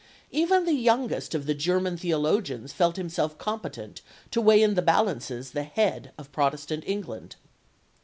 [0.31, 5.51] Even the youngest of the German theologians felt himself competent to weigh in the balances
[5.51, 7.35] the head of Protestant England.